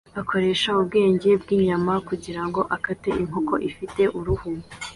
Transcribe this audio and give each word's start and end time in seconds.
akoresha 0.21 0.69
ubwenge 0.81 1.29
bwinyama 1.41 1.93
kugirango 2.07 2.61
akate 2.75 3.09
inkoko 3.21 3.53
ifite 3.69 4.01
uruhu 4.17 4.51